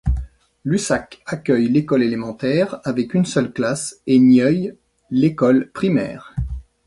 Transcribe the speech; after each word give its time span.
Lussac 0.65 1.21
accueille 1.27 1.69
l'école 1.69 2.01
élémentaire, 2.01 2.79
avec 2.85 3.13
une 3.13 3.25
seule 3.25 3.53
classe, 3.53 4.01
et 4.07 4.17
Nieuil 4.17 4.73
l'école 5.11 5.69
primaire. 5.71 6.33